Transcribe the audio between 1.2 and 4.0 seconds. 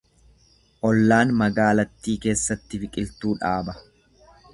magaalattii keessatti biqiltuu dhaaba.